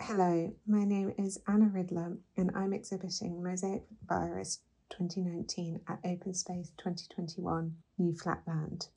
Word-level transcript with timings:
Hello, 0.00 0.54
my 0.66 0.84
name 0.84 1.12
is 1.18 1.38
Anna 1.46 1.66
Ridler 1.66 2.18
and 2.36 2.50
I'm 2.54 2.72
exhibiting 2.72 3.42
Mosaic 3.42 3.82
Virus 4.08 4.60
2019 4.90 5.80
at 5.88 5.98
Open 6.04 6.32
Space 6.32 6.70
2021 6.78 7.76
New 7.98 8.14
Flatland. 8.14 8.88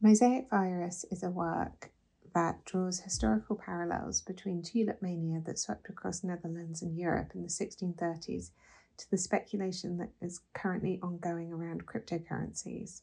Mosaic 0.00 0.48
Virus 0.48 1.04
is 1.10 1.22
a 1.22 1.30
work 1.30 1.90
that 2.34 2.64
draws 2.64 3.00
historical 3.00 3.56
parallels 3.56 4.20
between 4.20 4.62
tulip 4.62 5.02
mania 5.02 5.42
that 5.44 5.58
swept 5.58 5.88
across 5.88 6.24
Netherlands 6.24 6.82
and 6.82 6.96
Europe 6.96 7.32
in 7.34 7.42
the 7.42 7.48
1630s 7.48 8.50
to 8.96 9.10
the 9.10 9.18
speculation 9.18 9.98
that 9.98 10.10
is 10.20 10.40
currently 10.54 10.98
ongoing 11.02 11.52
around 11.52 11.86
cryptocurrencies. 11.86 13.02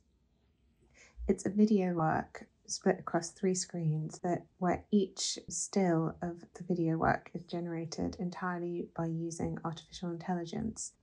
It's 1.28 1.48
a 1.48 1.50
video 1.50 1.95
work 1.95 2.45
split 2.68 2.99
across 2.99 3.31
three 3.31 3.55
screens 3.55 4.20
that 4.20 4.45
where 4.59 4.86
each 4.91 5.40
still 5.49 6.16
of 6.22 6.45
the 6.54 6.63
video 6.63 6.98
work 6.98 7.32
is 7.34 7.44
generated 7.45 8.16
entirely 8.20 8.90
by 8.95 9.08
using 9.08 9.58
artificial 9.66 10.12
intelligence 10.12 10.94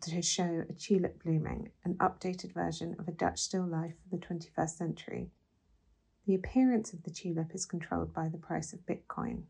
to 0.00 0.20
show 0.22 0.64
a 0.68 0.72
tulip 0.72 1.22
blooming, 1.22 1.70
an 1.84 1.94
updated 1.98 2.52
version 2.52 2.96
of 2.98 3.06
a 3.06 3.12
Dutch 3.12 3.38
still 3.38 3.64
life 3.64 3.94
for 4.02 4.16
the 4.16 4.26
21st 4.26 4.76
century. 4.76 5.30
The 6.26 6.34
appearance 6.34 6.92
of 6.92 7.04
the 7.04 7.12
tulip 7.12 7.54
is 7.54 7.64
controlled 7.64 8.12
by 8.12 8.28
the 8.28 8.38
price 8.38 8.72
of 8.72 8.86
Bitcoin. 8.86 9.42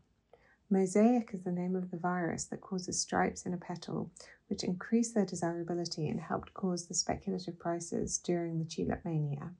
Mosaic 0.69 1.33
is 1.33 1.41
the 1.41 1.51
name 1.51 1.75
of 1.75 1.89
the 1.89 1.97
virus 1.97 2.45
that 2.45 2.61
causes 2.61 3.01
stripes 3.01 3.43
in 3.47 3.55
a 3.55 3.57
petal, 3.57 4.11
which 4.49 4.63
increased 4.63 5.15
their 5.15 5.25
desirability 5.25 6.07
and 6.07 6.19
helped 6.19 6.53
cause 6.53 6.85
the 6.85 6.93
speculative 6.93 7.57
prices 7.57 8.19
during 8.19 8.59
the 8.59 8.65
tulip 8.65 9.03
mania. 9.03 9.53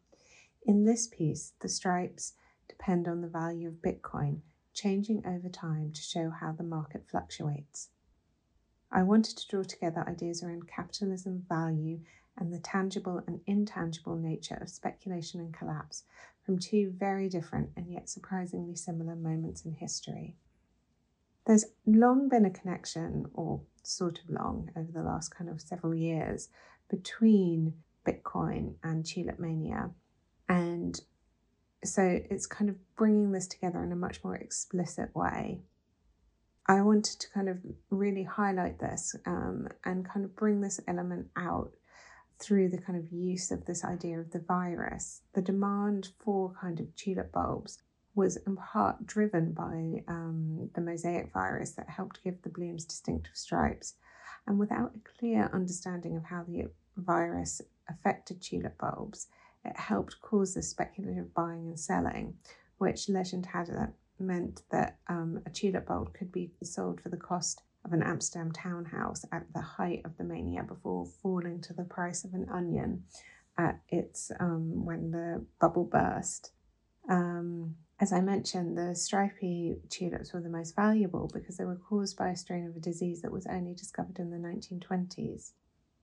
In 0.64 0.86
this 0.86 1.08
piece, 1.08 1.54
the 1.60 1.70
stripes 1.70 2.34
depend 2.68 3.08
on 3.08 3.22
the 3.22 3.28
value 3.28 3.68
of 3.68 3.82
Bitcoin, 3.82 4.42
changing 4.74 5.26
over 5.26 5.50
time 5.50 5.92
to 5.94 6.02
show 6.02 6.30
how 6.30 6.52
the 6.52 6.64
market 6.64 7.08
fluctuates. 7.10 7.90
I 8.92 9.04
wanted 9.04 9.38
to 9.38 9.48
draw 9.48 9.64
together 9.64 10.04
ideas 10.08 10.44
around 10.44 10.68
capitalism, 10.68 11.46
value, 11.48 12.00
and 12.38 12.54
the 12.54 12.60
tangible 12.60 13.22
and 13.28 13.42
intangible 13.46 14.16
nature 14.16 14.56
of 14.56 14.70
speculation 14.70 15.40
and 15.40 15.54
collapse 15.54 16.04
from 16.44 16.58
two 16.58 16.92
very 16.98 17.30
different 17.30 17.70
and 17.76 17.92
yet 17.92 18.10
surprisingly 18.10 18.76
similar 18.76 19.16
moments 19.16 19.66
in 19.66 19.74
history. 19.74 20.36
There's 21.46 21.66
long 21.86 22.30
been 22.30 22.46
a 22.46 22.50
connection, 22.50 23.28
or 23.34 23.62
sort 23.84 24.20
of 24.20 24.30
long, 24.30 24.72
over 24.76 24.92
the 24.92 25.04
last 25.04 25.30
kind 25.30 25.50
of 25.50 25.62
several 25.62 25.96
years, 25.96 26.50
between 26.90 27.74
Bitcoin 28.06 28.76
and 28.84 29.06
Tulip 29.06 29.40
Mania. 29.40 29.92
And 30.50 31.00
so 31.84 32.02
it's 32.30 32.46
kind 32.46 32.70
of 32.70 32.76
bringing 32.96 33.32
this 33.32 33.48
together 33.48 33.82
in 33.84 33.92
a 33.92 33.96
much 33.96 34.24
more 34.24 34.36
explicit 34.36 35.16
way. 35.16 35.62
I 36.68 36.82
wanted 36.82 37.20
to 37.20 37.30
kind 37.32 37.50
of 37.50 37.58
really 37.90 38.24
highlight 38.24 38.80
this 38.80 39.16
um, 39.26 39.70
and 39.86 40.08
kind 40.08 40.26
of 40.26 40.36
bring 40.36 40.62
this 40.62 40.80
element 40.88 41.28
out 41.38 41.72
through 42.40 42.70
the 42.70 42.78
kind 42.78 42.98
of 42.98 43.12
use 43.12 43.52
of 43.52 43.66
this 43.66 43.84
idea 43.84 44.20
of 44.20 44.32
the 44.32 44.40
virus. 44.40 45.22
The 45.34 45.42
demand 45.42 46.10
for 46.20 46.54
kind 46.60 46.80
of 46.80 46.96
tulip 46.96 47.32
bulbs 47.32 47.80
was 48.16 48.38
in 48.38 48.56
part 48.56 49.06
driven 49.06 49.54
by 49.54 50.04
um, 50.08 50.70
the 50.74 50.82
mosaic 50.82 51.32
virus 51.34 51.72
that 51.72 51.90
helped 51.90 52.24
give 52.24 52.42
the 52.42 52.50
blooms 52.50 52.86
distinctive 52.86 53.36
stripes. 53.36 53.96
And 54.48 54.58
without 54.58 54.94
a 54.96 55.20
clear 55.20 55.50
understanding 55.54 56.18
of 56.18 56.26
how 56.26 56.44
the 56.48 56.66
virus 56.98 57.62
affected 57.90 58.42
tulip 58.42 58.78
bulbs, 58.78 59.28
it 59.66 59.78
helped 59.78 60.22
cause 60.22 60.54
the 60.54 60.62
speculative 60.62 61.34
buying 61.34 61.68
and 61.68 61.80
selling, 61.80 62.36
which 62.78 63.10
legend 63.10 63.46
had 63.46 63.70
it 63.70 63.90
meant 64.20 64.62
that 64.72 64.98
um, 65.08 65.42
a 65.46 65.50
tulip 65.50 65.88
bulb 65.88 66.14
could 66.14 66.32
be 66.32 66.52
sold 66.64 67.02
for 67.02 67.10
the 67.10 67.18
cost 67.18 67.62
of 67.86 67.94
an 67.94 68.04
Amsterdam 68.04 68.52
townhouse 68.52 69.26
at 69.32 69.46
the 69.54 69.62
height 69.62 70.02
of 70.06 70.18
the 70.18 70.24
mania 70.24 70.64
before 70.64 71.06
falling 71.06 71.62
to 71.62 71.74
the 71.74 71.84
price 71.84 72.24
of 72.24 72.34
an 72.34 72.48
onion 72.52 73.04
at 73.58 73.80
its 73.90 74.32
um, 74.40 74.86
when 74.86 75.12
the 75.12 75.46
bubble 75.60 75.86
burst. 75.86 76.52
Um, 77.10 77.76
as 78.00 78.14
I 78.14 78.22
mentioned, 78.22 78.78
the 78.78 78.96
stripy 78.96 79.78
tulips 79.90 80.32
were 80.34 80.42
the 80.42 80.50
most 80.50 80.76
valuable 80.76 81.30
because 81.34 81.58
they 81.58 81.66
were 81.66 81.76
caused 81.90 82.18
by 82.18 82.30
a 82.30 82.36
strain 82.36 82.66
of 82.66 82.76
a 82.76 82.80
disease 82.80 83.22
that 83.22 83.32
was 83.32 83.46
only 83.48 83.74
discovered 83.74 84.20
in 84.20 84.30
the 84.30 84.38
1920s. 84.38 85.52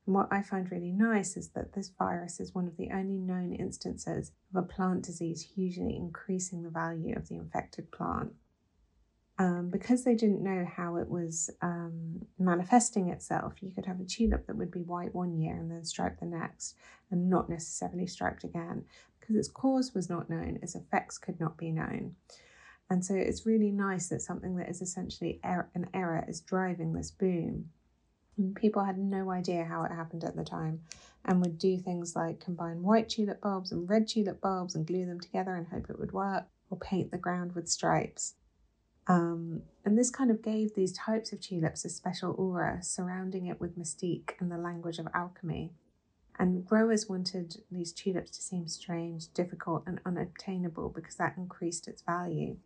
And 0.07 0.15
what 0.15 0.29
I 0.31 0.41
find 0.43 0.71
really 0.71 0.93
nice 0.93 1.37
is 1.37 1.49
that 1.51 1.73
this 1.73 1.91
virus 1.99 2.39
is 2.39 2.55
one 2.55 2.67
of 2.67 2.77
the 2.77 2.91
only 2.93 3.19
known 3.19 3.53
instances 3.53 4.31
of 4.55 4.65
a 4.65 4.67
plant 4.67 5.03
disease 5.03 5.43
hugely 5.43 5.97
increasing 5.97 6.63
the 6.63 6.71
value 6.71 7.17
of 7.17 7.29
the 7.29 7.35
infected 7.35 7.91
plant. 7.91 8.31
Um, 9.39 9.69
because 9.71 10.03
they 10.03 10.15
didn't 10.15 10.43
know 10.43 10.65
how 10.65 10.97
it 10.97 11.11
was 11.11 11.51
um, 11.61 12.25
manifesting 12.39 13.11
itself, 13.11 13.55
you 13.61 13.71
could 13.71 13.85
have 13.85 14.01
a 14.01 14.05
tulip 14.05 14.47
that 14.47 14.57
would 14.57 14.71
be 14.71 14.81
white 14.81 15.15
one 15.15 15.37
year 15.37 15.55
and 15.57 15.71
then 15.71 15.85
striped 15.85 16.21
the 16.21 16.27
next, 16.27 16.77
and 17.11 17.29
not 17.29 17.51
necessarily 17.51 18.07
striped 18.07 18.45
again. 18.45 18.85
Because 19.21 19.37
its 19.37 19.49
cause 19.49 19.93
was 19.93 20.09
not 20.09 20.31
known, 20.31 20.59
its 20.63 20.75
effects 20.75 21.19
could 21.19 21.39
not 21.39 21.59
be 21.59 21.71
known. 21.71 22.15
And 22.89 23.05
so 23.05 23.15
it's 23.15 23.45
really 23.45 23.73
nice 23.73 24.09
that 24.09 24.23
something 24.23 24.57
that 24.57 24.71
is 24.71 24.81
essentially 24.81 25.41
er- 25.45 25.69
an 25.75 25.89
error 25.93 26.25
is 26.29 26.41
driving 26.41 26.93
this 26.93 27.11
boom. 27.11 27.71
And 28.39 28.55
people 28.55 28.85
had 28.85 28.99
no 28.99 29.31
idea 29.31 29.65
how 29.65 29.85
it 29.85 29.93
happened 29.93 30.25
at 30.25 30.37
the 30.37 30.45
time 30.45 30.81
and 31.25 31.41
would 31.41 31.59
do 31.59 31.79
things 31.79 32.15
like 32.15 32.41
combine 32.41 32.83
white 32.83 33.09
tulip 33.09 33.41
bulbs 33.41 33.73
and 33.73 33.89
red 33.89 34.07
tulip 34.07 34.41
bulbs 34.41 34.75
and 34.75 34.87
glue 34.87 35.07
them 35.07 35.21
together 35.21 35.55
and 35.55 35.67
hope 35.69 35.91
it 35.91 35.99
would 35.99 36.13
work, 36.13 36.45
or 36.71 36.79
paint 36.79 37.11
the 37.11 37.19
ground 37.19 37.55
with 37.55 37.69
stripes. 37.69 38.35
Um, 39.09 39.63
and 39.85 39.97
this 39.97 40.11
kind 40.11 40.31
of 40.31 40.43
gave 40.43 40.75
these 40.75 40.93
types 40.93 41.33
of 41.33 41.41
tulips 41.41 41.85
a 41.85 41.89
special 41.89 42.35
aura, 42.37 42.83
surrounding 42.83 43.47
it 43.47 43.61
with 43.61 43.79
mystique 43.79 44.33
and 44.41 44.51
the 44.51 44.59
language 44.59 44.99
of 44.99 45.07
alchemy. 45.15 45.73
And 46.39 46.67
growers 46.67 47.09
wanted 47.09 47.63
these 47.71 47.93
tulips 47.93 48.33
to 48.33 48.43
seem 48.43 48.69
strange, 48.69 49.33
difficult, 49.33 49.85
and 49.87 50.01
unobtainable 50.05 50.91
because 50.91 51.15
that 51.17 51.37
increased 51.37 51.89
its 51.89 52.03
value. 52.03 52.57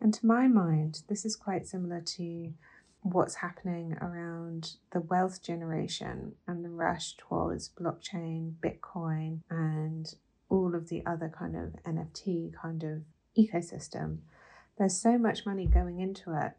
And 0.00 0.12
to 0.14 0.26
my 0.26 0.48
mind, 0.48 1.02
this 1.08 1.24
is 1.24 1.36
quite 1.36 1.66
similar 1.66 2.00
to 2.00 2.52
what's 3.04 3.34
happening 3.36 3.92
around 4.00 4.76
the 4.92 5.00
wealth 5.00 5.42
generation 5.42 6.32
and 6.48 6.64
the 6.64 6.70
rush 6.70 7.14
towards 7.18 7.68
blockchain, 7.68 8.54
Bitcoin, 8.64 9.40
and 9.50 10.14
all 10.48 10.74
of 10.74 10.88
the 10.88 11.04
other 11.04 11.28
kind 11.28 11.54
of 11.54 11.74
NFT 11.84 12.54
kind 12.54 12.82
of 12.82 13.02
ecosystem. 13.38 14.20
There's 14.78 14.96
so 14.96 15.18
much 15.18 15.44
money 15.44 15.66
going 15.66 16.00
into 16.00 16.32
it, 16.32 16.52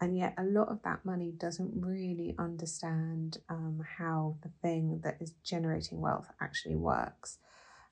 and 0.00 0.18
yet 0.18 0.34
a 0.36 0.42
lot 0.42 0.68
of 0.68 0.82
that 0.82 1.04
money 1.04 1.30
doesn't 1.30 1.72
really 1.74 2.34
understand 2.40 3.38
um, 3.48 3.80
how 3.98 4.36
the 4.42 4.50
thing 4.62 5.00
that 5.04 5.18
is 5.20 5.34
generating 5.44 6.00
wealth 6.00 6.26
actually 6.40 6.76
works. 6.76 7.38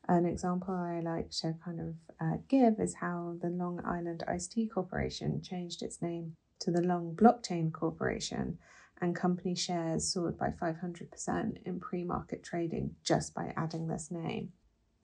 An 0.09 0.27
example 0.27 0.75
I 0.75 0.99
like 0.99 1.31
to 1.43 1.55
kind 1.65 1.79
of 1.79 1.95
uh, 2.21 2.39
give 2.49 2.81
is 2.81 2.97
how 2.97 3.37
the 3.41 3.49
Long 3.49 3.81
Island 3.87 4.25
Iced 4.27 4.51
Tea 4.51 4.67
Corporation 4.67 5.41
changed 5.41 5.83
its 5.83 6.03
name 6.03 6.35
to 6.63 6.71
the 6.71 6.83
Long 6.83 7.15
Blockchain 7.15 7.73
Corporation, 7.73 8.59
and 9.01 9.17
company 9.17 9.55
shares 9.57 10.13
soared 10.13 10.39
by 10.39 10.51
500% 10.51 11.57
in 11.65 11.81
pre 11.81 12.05
market 12.05 12.45
trading 12.45 12.95
just 13.03 13.35
by 13.35 13.53
adding 13.57 13.89
this 13.89 14.11
name. 14.11 14.53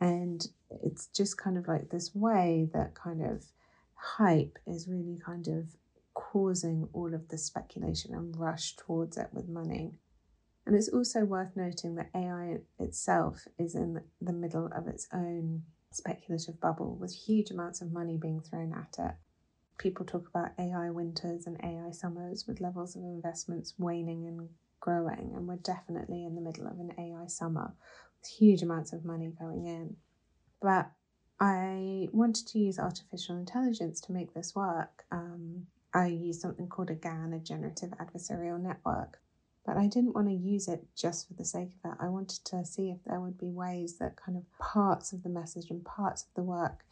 And 0.00 0.46
it's 0.70 1.08
just 1.08 1.36
kind 1.36 1.58
of 1.58 1.66
like 1.66 1.90
this 1.90 2.14
way 2.14 2.68
that 2.72 2.94
kind 2.94 3.22
of 3.22 3.44
hype 3.94 4.56
is 4.66 4.86
really 4.86 5.18
kind 5.24 5.48
of 5.48 5.66
causing 6.14 6.88
all 6.92 7.12
of 7.12 7.26
the 7.28 7.38
speculation 7.38 8.14
and 8.14 8.36
rush 8.36 8.76
towards 8.76 9.16
it 9.16 9.28
with 9.32 9.48
money. 9.48 9.94
And 10.64 10.76
it's 10.76 10.88
also 10.88 11.24
worth 11.24 11.56
noting 11.56 11.96
that 11.96 12.10
AI 12.14 12.58
itself 12.78 13.48
is 13.58 13.74
in 13.74 14.00
the 14.20 14.32
middle 14.32 14.66
of 14.66 14.86
its 14.86 15.08
own 15.12 15.62
speculative 15.90 16.60
bubble 16.60 16.94
with 16.94 17.12
huge 17.12 17.50
amounts 17.50 17.80
of 17.80 17.90
money 17.90 18.16
being 18.16 18.40
thrown 18.40 18.72
at 18.72 19.04
it 19.04 19.14
people 19.78 20.04
talk 20.04 20.28
about 20.28 20.50
AI 20.58 20.90
winters 20.90 21.46
and 21.46 21.58
AI 21.62 21.90
summers 21.92 22.46
with 22.46 22.60
levels 22.60 22.96
of 22.96 23.02
investments 23.02 23.74
waning 23.78 24.26
and 24.26 24.48
growing, 24.80 25.32
and 25.34 25.46
we're 25.46 25.56
definitely 25.56 26.24
in 26.24 26.34
the 26.34 26.40
middle 26.40 26.66
of 26.66 26.78
an 26.78 26.92
AI 26.98 27.26
summer 27.26 27.72
with 28.20 28.30
huge 28.30 28.62
amounts 28.62 28.92
of 28.92 29.04
money 29.04 29.32
going 29.38 29.66
in. 29.66 29.96
But 30.60 30.90
I 31.40 32.08
wanted 32.12 32.48
to 32.48 32.58
use 32.58 32.78
artificial 32.78 33.36
intelligence 33.36 34.00
to 34.02 34.12
make 34.12 34.34
this 34.34 34.54
work. 34.54 35.04
Um, 35.12 35.66
I 35.94 36.06
used 36.06 36.40
something 36.40 36.68
called 36.68 36.90
a 36.90 36.94
GAN, 36.94 37.32
a 37.32 37.38
generative 37.38 37.90
adversarial 37.90 38.60
network, 38.60 39.20
but 39.64 39.76
I 39.76 39.86
didn't 39.86 40.14
want 40.14 40.28
to 40.28 40.34
use 40.34 40.68
it 40.68 40.84
just 40.96 41.28
for 41.28 41.34
the 41.34 41.44
sake 41.44 41.68
of 41.68 41.82
that. 41.84 41.96
I 42.00 42.08
wanted 42.08 42.44
to 42.46 42.64
see 42.64 42.90
if 42.90 42.98
there 43.06 43.20
would 43.20 43.38
be 43.38 43.50
ways 43.50 43.98
that 43.98 44.16
kind 44.16 44.36
of 44.36 44.44
parts 44.58 45.12
of 45.12 45.22
the 45.22 45.28
message 45.28 45.70
and 45.70 45.84
parts 45.84 46.22
of 46.22 46.28
the 46.34 46.42
work 46.42 46.84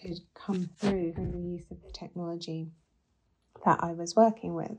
could 0.00 0.20
come 0.34 0.70
through 0.78 1.12
through 1.14 1.32
the 1.32 1.38
use 1.38 1.70
of 1.70 1.82
the 1.82 1.90
technology 1.92 2.70
that 3.64 3.82
I 3.82 3.92
was 3.92 4.16
working 4.16 4.54
with. 4.54 4.78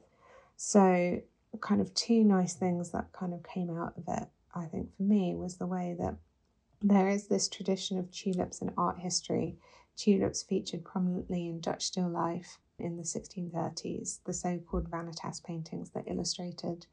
So, 0.58 1.22
kind 1.62 1.82
of 1.82 1.94
two 1.94 2.24
nice 2.24 2.54
things 2.56 2.92
that 2.92 3.12
kind 3.14 3.34
of 3.34 3.44
came 3.44 3.70
out 3.70 3.94
of 3.98 4.04
it, 4.08 4.30
I 4.56 4.66
think, 4.66 4.96
for 4.96 5.04
me 5.04 5.36
was 5.36 5.58
the 5.58 5.68
way 5.68 5.96
that 6.00 6.18
There 6.82 7.10
is 7.10 7.28
this 7.28 7.48
tradition 7.50 7.98
of 8.00 8.12
tulips 8.12 8.62
in 8.62 8.72
art 8.78 9.00
history. 9.00 9.58
Tulips 9.98 10.44
featured 10.44 10.84
prominently 10.86 11.48
in 11.48 11.60
Dutch 11.62 11.86
still 11.86 12.10
life 12.10 12.60
in 12.80 12.98
the 12.98 13.04
1630s, 13.04 14.20
the 14.26 14.34
so 14.34 14.58
called 14.60 14.90
vanitas 14.90 15.44
paintings 15.44 15.92
that 15.92 16.08
illustrated 16.08 16.88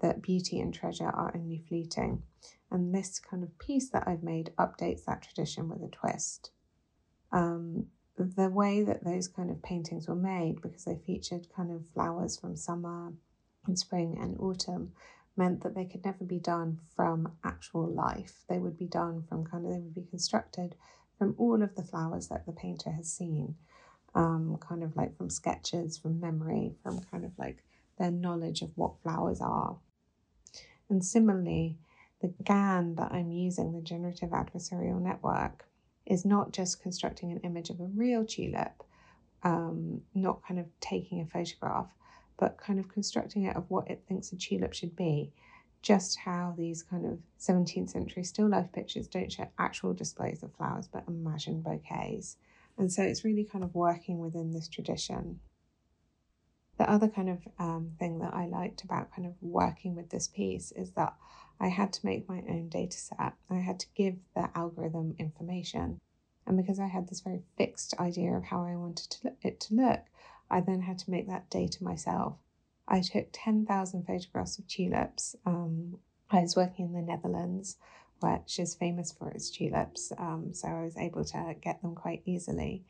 that 0.00 0.22
beauty 0.22 0.60
and 0.60 0.74
treasure 0.74 1.08
are 1.08 1.32
only 1.36 1.58
fleeting. 1.58 2.22
And 2.70 2.94
this 2.94 3.18
kind 3.20 3.42
of 3.42 3.58
piece 3.58 3.88
that 3.90 4.06
I've 4.08 4.22
made 4.22 4.52
updates 4.58 5.04
that 5.06 5.22
tradition 5.22 5.68
with 5.68 5.82
a 5.82 5.88
twist. 5.88 6.50
Um, 7.34 7.86
the 8.16 8.48
way 8.48 8.84
that 8.84 9.04
those 9.04 9.26
kind 9.26 9.50
of 9.50 9.60
paintings 9.60 10.06
were 10.06 10.14
made, 10.14 10.62
because 10.62 10.84
they 10.84 10.94
featured 10.94 11.48
kind 11.54 11.72
of 11.72 11.82
flowers 11.92 12.38
from 12.38 12.54
summer 12.56 13.12
and 13.66 13.76
spring 13.76 14.16
and 14.20 14.38
autumn, 14.38 14.92
meant 15.36 15.62
that 15.64 15.74
they 15.74 15.84
could 15.84 16.04
never 16.04 16.24
be 16.24 16.38
done 16.38 16.78
from 16.94 17.32
actual 17.42 17.92
life. 17.92 18.44
They 18.48 18.58
would 18.58 18.78
be 18.78 18.86
done 18.86 19.24
from 19.28 19.44
kind 19.44 19.66
of, 19.66 19.72
they 19.72 19.78
would 19.78 19.94
be 19.94 20.06
constructed 20.08 20.76
from 21.18 21.34
all 21.36 21.60
of 21.60 21.74
the 21.74 21.82
flowers 21.82 22.28
that 22.28 22.46
the 22.46 22.52
painter 22.52 22.92
has 22.92 23.12
seen, 23.12 23.56
um, 24.14 24.56
kind 24.60 24.84
of 24.84 24.94
like 24.94 25.16
from 25.16 25.28
sketches, 25.28 25.98
from 25.98 26.20
memory, 26.20 26.76
from 26.84 27.00
kind 27.10 27.24
of 27.24 27.32
like 27.36 27.64
their 27.98 28.12
knowledge 28.12 28.62
of 28.62 28.70
what 28.76 29.02
flowers 29.02 29.40
are. 29.40 29.76
And 30.88 31.04
similarly, 31.04 31.78
the 32.20 32.32
GAN 32.44 32.94
that 32.94 33.10
I'm 33.10 33.32
using, 33.32 33.72
the 33.72 33.80
generative 33.80 34.30
adversarial 34.30 35.00
network, 35.00 35.66
is 36.06 36.24
not 36.24 36.52
just 36.52 36.82
constructing 36.82 37.32
an 37.32 37.40
image 37.40 37.70
of 37.70 37.80
a 37.80 37.86
real 37.94 38.24
tulip, 38.24 38.82
um, 39.42 40.00
not 40.14 40.42
kind 40.46 40.60
of 40.60 40.66
taking 40.80 41.20
a 41.20 41.26
photograph, 41.26 41.88
but 42.38 42.58
kind 42.58 42.78
of 42.78 42.88
constructing 42.88 43.44
it 43.44 43.56
of 43.56 43.64
what 43.68 43.90
it 43.90 44.02
thinks 44.08 44.32
a 44.32 44.36
tulip 44.36 44.72
should 44.72 44.96
be. 44.96 45.32
Just 45.82 46.18
how 46.18 46.54
these 46.56 46.82
kind 46.82 47.04
of 47.04 47.18
17th 47.38 47.90
century 47.90 48.24
still 48.24 48.48
life 48.48 48.72
pictures 48.72 49.06
don't 49.06 49.30
show 49.30 49.46
actual 49.58 49.92
displays 49.92 50.42
of 50.42 50.54
flowers, 50.54 50.88
but 50.88 51.04
imagined 51.06 51.62
bouquets. 51.62 52.36
And 52.78 52.90
so 52.90 53.02
it's 53.02 53.24
really 53.24 53.44
kind 53.44 53.62
of 53.62 53.74
working 53.74 54.18
within 54.18 54.50
this 54.50 54.68
tradition. 54.68 55.40
The 56.78 56.90
other 56.90 57.08
kind 57.08 57.30
of 57.30 57.38
um, 57.58 57.92
thing 57.98 58.18
that 58.18 58.34
I 58.34 58.46
liked 58.46 58.82
about 58.82 59.14
kind 59.14 59.26
of 59.26 59.34
working 59.40 59.94
with 59.94 60.10
this 60.10 60.28
piece 60.28 60.72
is 60.72 60.90
that 60.92 61.14
I 61.60 61.68
had 61.68 61.92
to 61.92 62.06
make 62.06 62.28
my 62.28 62.42
own 62.48 62.68
data 62.68 62.96
set. 62.96 63.34
I 63.48 63.56
had 63.56 63.78
to 63.80 63.86
give 63.94 64.16
the 64.34 64.50
algorithm 64.54 65.14
information. 65.18 66.00
And 66.46 66.56
because 66.56 66.80
I 66.80 66.88
had 66.88 67.08
this 67.08 67.20
very 67.20 67.42
fixed 67.56 67.94
idea 67.98 68.32
of 68.32 68.44
how 68.44 68.64
I 68.64 68.76
wanted 68.76 69.10
to 69.10 69.28
look, 69.28 69.36
it 69.42 69.60
to 69.60 69.74
look, 69.74 70.00
I 70.50 70.60
then 70.60 70.82
had 70.82 70.98
to 71.00 71.10
make 71.10 71.28
that 71.28 71.48
data 71.48 71.82
myself. 71.82 72.36
I 72.86 73.00
took 73.00 73.28
10,000 73.32 74.06
photographs 74.06 74.58
of 74.58 74.66
tulips. 74.66 75.34
Um, 75.46 75.98
I 76.30 76.40
was 76.40 76.56
working 76.56 76.86
in 76.86 76.92
the 76.92 77.00
Netherlands, 77.02 77.78
which 78.20 78.58
is 78.58 78.74
famous 78.74 79.12
for 79.12 79.30
its 79.30 79.50
tulips, 79.50 80.12
um, 80.18 80.52
so 80.52 80.68
I 80.68 80.84
was 80.84 80.96
able 80.96 81.24
to 81.24 81.54
get 81.60 81.80
them 81.82 81.94
quite 81.94 82.22
easily. 82.26 82.84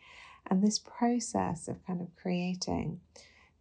And 0.46 0.62
this 0.62 0.78
process 0.78 1.69
of 1.69 1.84
kind 1.87 2.00
of 2.00 2.14
creating 2.16 3.00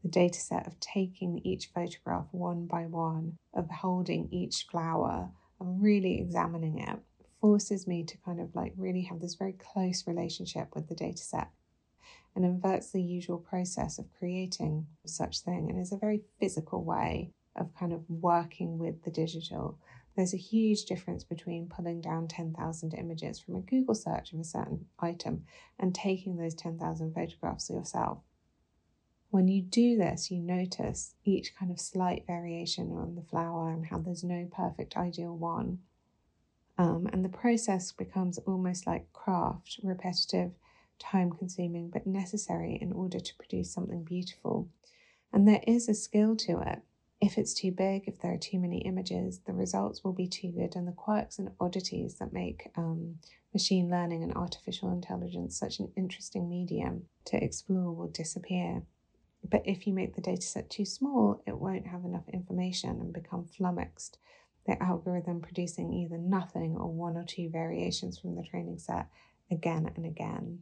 the 0.04 0.10
data 0.10 0.40
set 0.40 0.68
of 0.68 0.80
taking 0.80 1.40
each 1.40 1.70
photograph 1.74 2.28
one 2.32 2.66
by 2.68 2.86
one, 2.86 3.38
of 3.54 3.70
holding 3.70 4.28
each 4.32 4.68
flower 4.70 5.30
and 5.60 5.82
really 5.82 6.20
examining 6.20 6.80
it, 6.80 7.00
forces 7.40 7.88
me 7.88 8.04
to 8.04 8.18
kind 8.18 8.40
of 8.40 8.54
like 8.54 8.74
really 8.78 9.02
have 9.02 9.20
this 9.20 9.36
very 9.36 9.54
close 9.54 10.06
relationship 10.06 10.68
with 10.76 10.88
the 10.88 10.96
data 10.96 11.22
set 11.22 11.50
and 12.36 12.46
inverts 12.46 12.92
the 12.92 13.02
usual 13.02 13.38
process 13.38 13.98
of 14.00 14.12
creating 14.18 14.86
such 15.06 15.40
thing 15.42 15.70
and 15.70 15.80
is 15.80 15.92
a 15.92 15.98
very 15.98 16.22
physical 16.40 16.84
way 16.84 17.32
of 17.56 17.74
kind 17.76 17.94
of 17.94 18.10
working 18.10 18.78
with 18.78 19.04
the 19.04 19.12
digital. 19.12 19.78
There's 20.16 20.34
a 20.34 20.38
huge 20.38 20.86
difference 20.86 21.24
between 21.24 21.70
pulling 21.70 22.02
down 22.02 22.28
10,000 22.28 22.94
images 22.94 23.40
from 23.40 23.56
a 23.56 23.62
Google 23.62 23.96
search 23.96 24.34
of 24.34 24.40
a 24.40 24.44
certain 24.44 24.86
item 25.00 25.46
and 25.80 25.94
taking 25.94 26.38
those 26.38 26.56
10,000 26.56 27.14
photographs 27.14 27.70
yourself. 27.70 28.20
When 29.34 29.48
you 29.48 29.64
do 29.64 29.98
this, 29.98 30.30
you 30.30 30.38
notice 30.38 31.16
each 31.26 31.56
kind 31.56 31.72
of 31.72 31.80
slight 31.80 32.24
variation 32.28 32.92
on 32.92 33.16
the 33.16 33.24
flower 33.24 33.72
and 33.72 33.88
how 33.88 33.98
there's 33.98 34.24
no 34.24 34.48
perfect 34.56 34.96
ideal 34.96 35.36
one. 35.36 35.80
Um, 36.78 37.10
and 37.12 37.26
the 37.26 37.30
process 37.30 37.92
becomes 37.92 38.38
almost 38.38 38.86
like 38.86 39.12
craft, 39.12 39.80
repetitive, 39.82 40.52
time 41.00 41.32
consuming, 41.32 41.90
but 41.90 42.06
necessary 42.06 42.78
in 42.80 42.92
order 42.92 43.20
to 43.20 43.36
produce 43.40 43.74
something 43.74 44.04
beautiful. 44.04 44.70
And 45.34 45.48
there 45.48 45.64
is 45.66 45.90
a 45.90 45.96
skill 45.96 46.36
to 46.36 46.60
it. 46.60 46.84
If 47.20 47.40
it's 47.40 47.56
too 47.56 47.72
big, 47.72 48.04
if 48.06 48.20
there 48.20 48.34
are 48.34 48.38
too 48.38 48.60
many 48.60 48.82
images, 48.82 49.40
the 49.48 49.54
results 49.54 50.04
will 50.04 50.14
be 50.14 50.28
too 50.28 50.52
good, 50.52 50.76
and 50.76 50.88
the 50.88 50.92
quirks 50.92 51.40
and 51.40 51.50
oddities 51.60 52.20
that 52.20 52.34
make 52.34 52.70
um, 52.78 53.16
machine 53.52 53.90
learning 53.90 54.22
and 54.22 54.36
artificial 54.36 54.92
intelligence 54.92 55.58
such 55.58 55.80
an 55.80 55.92
interesting 55.98 56.48
medium 56.48 57.06
to 57.26 57.44
explore 57.44 57.92
will 57.92 58.10
disappear. 58.10 58.84
But 59.44 59.64
if 59.66 59.86
you 59.86 59.94
make 59.94 60.16
the 60.16 60.22
dataset 60.22 60.70
too 60.70 60.86
small, 60.86 61.44
it 61.46 61.58
won't 61.58 61.88
have 61.88 62.06
enough 62.06 62.28
information 62.30 63.02
and 63.02 63.14
become 63.14 63.46
flummoxed. 63.46 64.18
The 64.66 64.82
algorithm 64.82 65.42
producing 65.42 65.94
either 65.94 66.18
nothing 66.18 66.78
or 66.78 66.88
one 66.88 67.18
or 67.18 67.26
two 67.26 67.50
variations 67.50 68.18
from 68.18 68.36
the 68.36 68.44
training 68.44 68.80
set 68.80 69.08
again 69.52 69.92
and 69.96 70.06
again. 70.06 70.60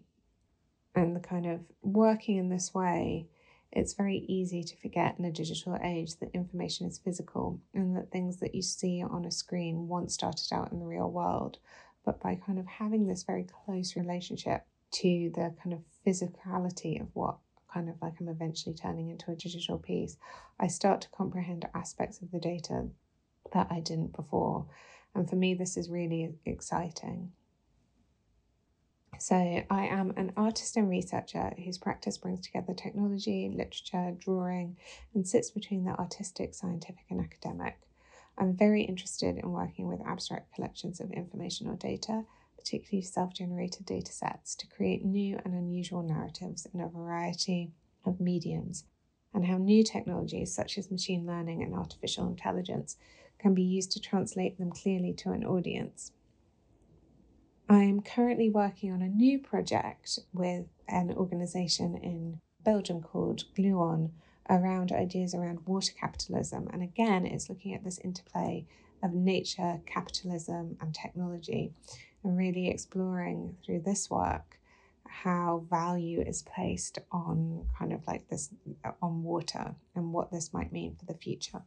And 0.96 1.16
the 1.16 1.20
kind 1.20 1.46
of 1.46 1.62
working 1.82 2.38
in 2.38 2.50
this 2.50 2.74
way, 2.74 3.28
it's 3.72 3.94
very 3.94 4.18
easy 4.28 4.64
to 4.64 4.76
forget 4.78 5.16
in 5.18 5.26
a 5.26 5.32
digital 5.32 5.78
age 5.82 6.18
that 6.18 6.32
information 6.34 6.88
is 6.88 6.98
physical 6.98 7.62
and 7.74 7.96
that 7.96 8.12
things 8.12 8.38
that 8.38 8.56
you 8.56 8.62
see 8.62 9.02
on 9.02 9.26
a 9.26 9.32
screen 9.32 9.88
once 9.88 10.14
started 10.14 10.52
out 10.52 10.72
in 10.72 10.80
the 10.80 10.86
real 10.86 11.10
world. 11.10 11.60
But 12.04 12.20
by 12.20 12.36
kind 12.36 12.60
of 12.60 12.66
having 12.66 13.08
this 13.08 13.24
very 13.24 13.44
close 13.44 13.96
relationship 13.96 14.66
to 14.94 15.32
the 15.34 15.54
kind 15.64 15.74
of 15.74 15.84
physicality 16.06 17.00
of 17.00 17.08
what 17.14 17.38
kind 17.74 17.90
of 17.90 17.96
like 18.02 18.14
I'm 18.20 18.28
eventually 18.28 18.76
turning 18.76 19.10
into 19.10 19.32
a 19.32 19.36
digital 19.36 19.78
piece, 19.78 20.18
I 20.60 20.68
start 20.68 21.02
to 21.02 21.10
comprehend 21.10 21.68
aspects 21.74 22.22
of 22.22 22.32
the 22.32 22.40
data 22.40 22.88
that 23.54 23.68
I 23.70 23.80
didn't 23.80 24.16
before. 24.16 24.66
And 25.16 25.30
for 25.30 25.36
me, 25.36 25.54
this 25.54 25.78
is 25.78 25.90
really 25.90 26.34
exciting. 26.46 27.32
So, 29.20 29.36
I 29.36 29.86
am 29.86 30.14
an 30.18 30.32
artist 30.36 30.78
and 30.78 30.90
researcher 30.90 31.52
whose 31.64 31.78
practice 31.78 32.18
brings 32.18 32.42
together 32.42 32.74
technology, 32.74 33.52
literature, 33.54 34.16
drawing, 34.18 34.78
and 35.14 35.28
sits 35.28 35.52
between 35.52 35.84
the 35.84 35.92
artistic, 35.92 36.56
scientific, 36.56 37.06
and 37.10 37.20
academic. 37.20 37.78
I'm 38.38 38.56
very 38.56 38.84
interested 38.84 39.38
in 39.38 39.52
working 39.52 39.88
with 39.88 40.02
abstract 40.08 40.56
collections 40.56 41.00
of 41.00 41.12
information 41.12 41.68
or 41.68 41.76
data 41.76 42.24
particularly 42.62 43.02
self 43.04 43.34
generated 43.34 43.86
data 43.86 44.12
sets, 44.12 44.56
to 44.56 44.68
create 44.68 45.04
new 45.04 45.40
and 45.44 45.54
unusual 45.54 46.04
narratives 46.04 46.68
in 46.74 46.80
a 46.80 46.88
variety 46.88 47.72
of 48.06 48.20
mediums, 48.20 48.86
and 49.34 49.46
how 49.46 49.58
new 49.58 49.84
technologies 49.84 50.54
such 50.54 50.78
as 50.78 50.92
machine 50.92 51.26
learning 51.26 51.64
and 51.64 51.74
artificial 51.74 52.28
intelligence 52.28 52.98
can 53.40 53.54
be 53.54 53.64
used 53.64 53.92
to 53.92 54.00
translate 54.00 54.58
them 54.60 54.72
clearly 54.72 55.14
to 55.14 55.32
an 55.32 55.44
audience. 55.44 56.12
I 57.68 57.84
am 57.84 58.02
currently 58.02 58.50
working 58.50 58.92
on 58.92 59.02
a 59.02 59.08
new 59.08 59.40
project 59.40 60.20
with 60.34 60.66
an 60.88 61.12
organisation 61.12 61.96
in 61.96 62.40
Belgium 62.64 63.02
called 63.02 63.46
Gluon 63.58 64.12
around 64.50 64.92
ideas 64.92 65.34
around 65.34 65.66
water 65.66 65.94
capitalism. 65.98 66.68
And 66.74 66.84
again, 66.84 67.26
it's 67.26 67.50
looking 67.50 67.74
at 67.74 67.84
this 67.84 68.00
interplay 68.00 68.66
of 69.02 69.14
nature, 69.14 69.80
capitalism, 69.86 70.78
and 70.80 70.94
technology 70.94 71.74
and 72.24 72.38
really 72.38 72.70
exploring 72.70 73.58
through 73.66 73.82
this 73.82 74.10
work 74.10 74.60
how 75.12 75.64
value 75.70 76.22
is 76.22 76.42
placed 76.42 76.98
on 77.12 77.68
kind 77.78 77.92
of 77.92 78.06
like 78.08 78.28
this 78.30 78.50
on 79.02 79.24
water 79.24 79.76
and 79.94 80.14
what 80.14 80.32
this 80.32 80.54
might 80.54 80.72
mean 80.72 80.96
for 80.96 81.06
the 81.06 81.18
future. 81.18 81.62